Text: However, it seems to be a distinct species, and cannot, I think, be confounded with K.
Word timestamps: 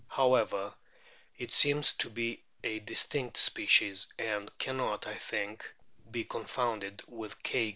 However, 0.09 0.73
it 1.37 1.51
seems 1.53 1.93
to 1.97 2.09
be 2.09 2.41
a 2.63 2.79
distinct 2.79 3.37
species, 3.37 4.07
and 4.17 4.49
cannot, 4.57 5.05
I 5.05 5.17
think, 5.19 5.71
be 6.09 6.23
confounded 6.23 7.03
with 7.07 7.43
K. 7.43 7.69